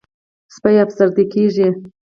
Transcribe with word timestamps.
سپي 0.55 0.75
افسرده 0.85 1.23
کېږي. 1.33 1.67